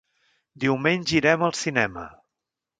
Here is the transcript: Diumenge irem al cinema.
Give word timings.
Diumenge 0.63 1.15
irem 1.19 1.47
al 1.51 1.55
cinema. 1.61 2.09